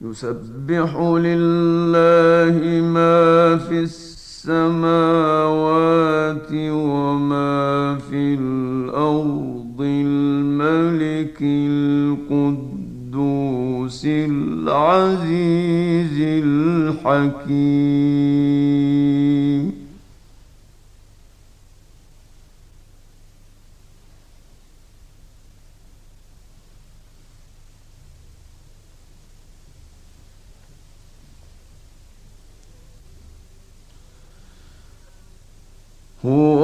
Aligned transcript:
يسبح 0.00 0.96
لله 1.00 2.80
ما 2.80 3.56
في 3.56 3.80
السماوات 3.80 4.86
وما 6.52 7.98
في 8.10 8.34
الأرض 8.40 9.80
الملك 9.80 11.38
القدوس 12.30 13.26
العزيز 14.06 15.36
الحكيم. 16.44 17.95
Ooh, 36.26 36.55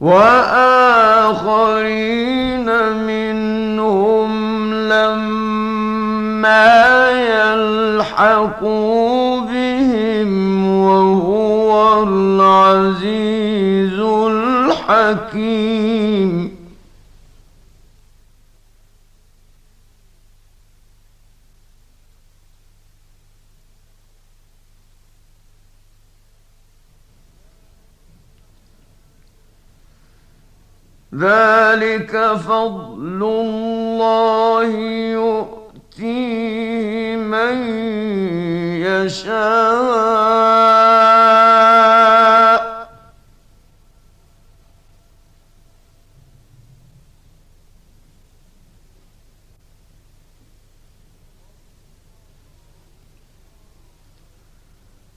وآخرين 0.00 1.58
منهم 3.06 4.30
لما 4.74 6.68
يلحقوا 8.08 8.60
بهم 9.40 10.66
وهو 10.66 12.02
العزيز 12.02 13.98
الحكيم. 14.88 16.47
ذلك 31.14 32.12
فضل 32.48 33.22
الله 33.22 34.66
يؤتيه 35.16 37.16
من 37.16 37.56
يشاء. 38.84 40.77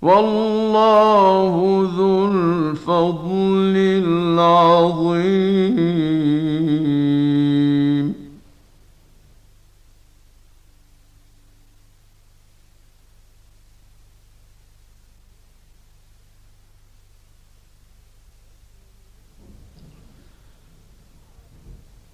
والله 0.02 1.54
ذو 1.98 2.28
الفضل 2.32 3.74
العظيم. 4.06 5.32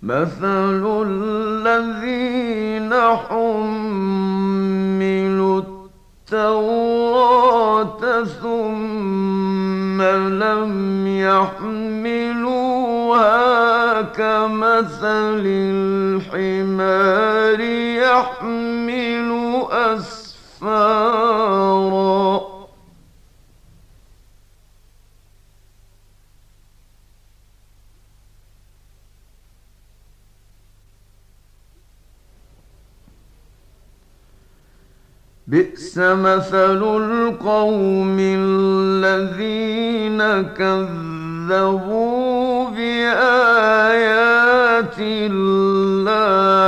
مثل 0.03 0.83
الذين 1.07 2.93
حملوا 2.93 4.26
التوراة 6.31 8.23
ثم 8.41 10.01
لم 10.43 11.07
يحملوها 11.07 12.41
كمثل 14.01 15.43
الحمار 16.27 17.59
يحمل 18.03 19.29
أسفارا. 20.61 21.27
بئس 35.47 35.97
مثل 35.97 36.83
القوم 36.83 38.17
الذين 38.19 40.19
كذبوا 40.59 42.69
بآيات 42.69 44.35
الله. 44.99 46.67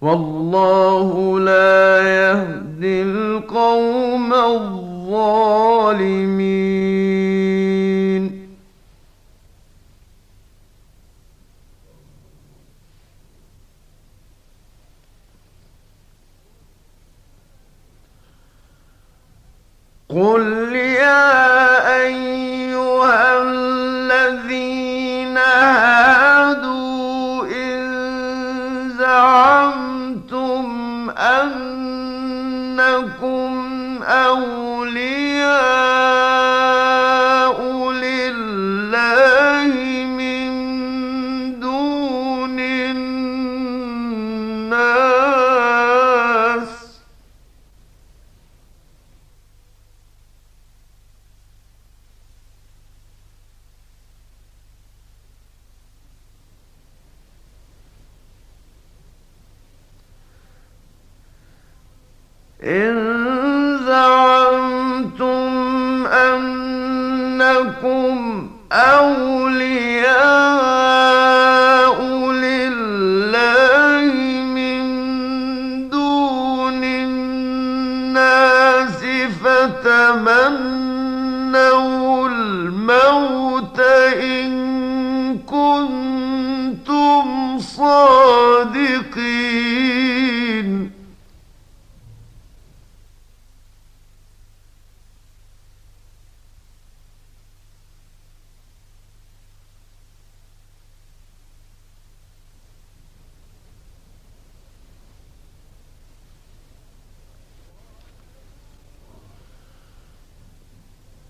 والله 0.00 1.27
قل 20.18 20.72
إن 62.62 63.07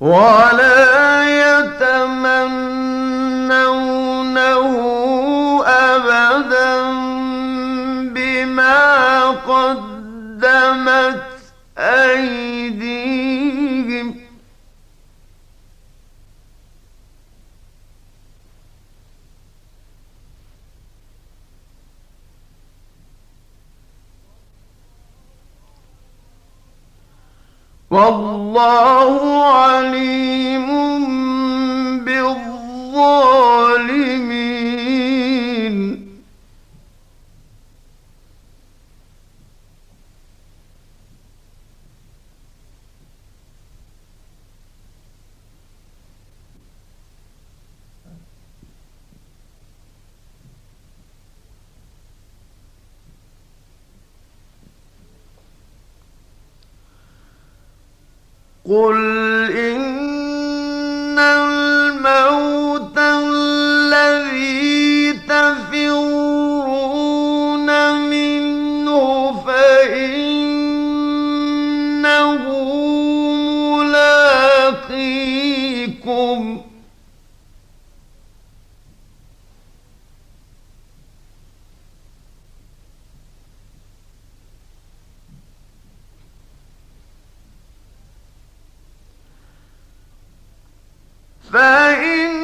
ولا 0.09 1.25
يتمنونه 1.69 1.99
أبدا 5.67 6.81
بما 8.15 9.29
قدمت 9.31 11.23
أيديهم 11.79 12.48
والله 27.99 29.45
عليم 29.45 30.69
بالظالمين 32.05 33.48
قل 58.69 58.97
إن 59.57 61.19
فإن 91.53 92.38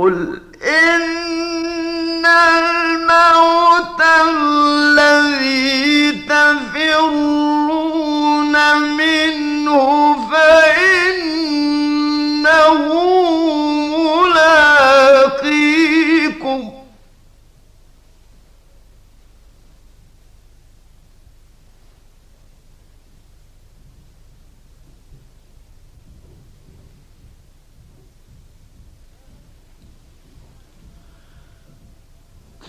قل 0.00 0.40
إن 0.62 1.19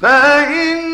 فإن 0.02 0.91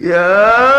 يا 0.00 0.69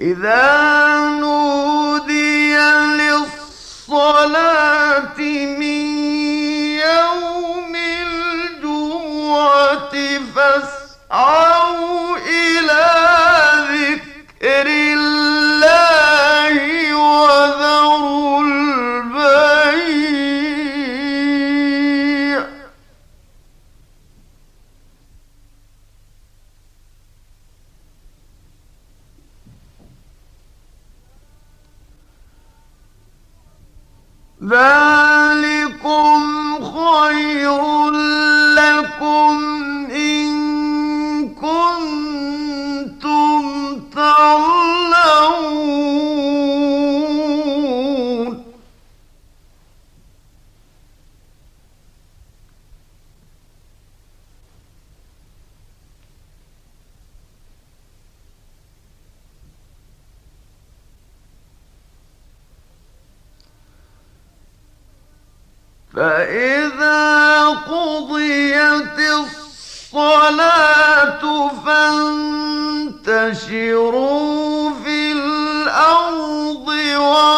إذا 0.00 0.87
فإذا 65.98 67.48
قضيت 67.48 68.98
الصلاة 69.94 71.22
فانتشروا 73.06 74.70
في 74.84 75.12
الأرض 75.12 76.68
وابتغوا 76.68 77.37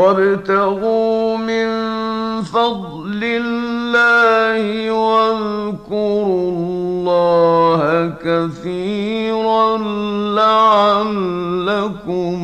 وابتغوا 0.00 1.36
من 1.36 1.68
فضل 2.42 3.20
الله 3.24 4.90
واذكروا 4.90 6.50
الله 6.50 7.80
كثيرا 8.24 9.78
لعلكم 10.40 12.38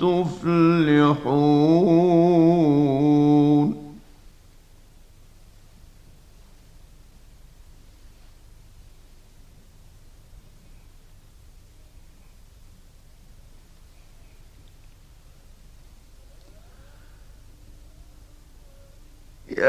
تفلحون. 0.00 1.28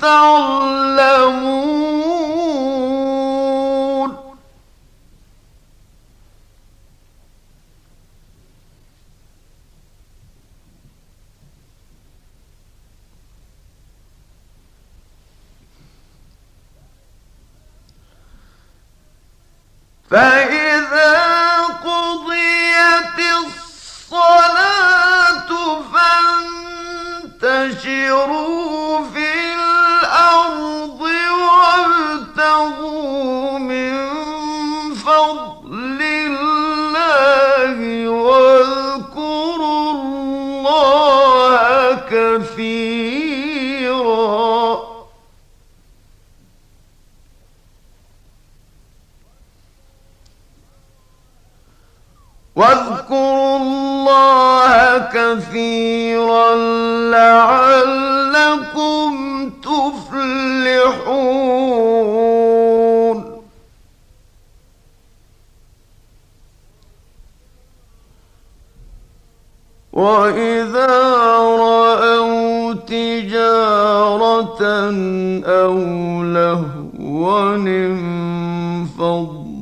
تعلمون 0.00 1.15
واذا 69.97 70.87
راوا 71.57 72.73
تجاره 72.73 74.61
أو 75.43 75.73
لهوا 76.23 77.55
انفضوا 78.87 79.57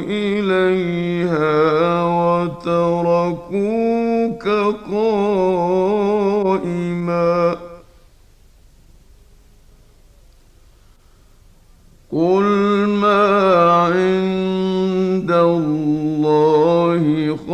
اليها 0.00 1.54
وتركوك 2.40 3.60
قائما 4.92 5.99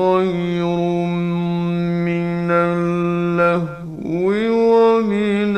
خير 0.06 0.66
من 2.06 2.50
اللهو 2.50 4.28
ومن 4.72 5.56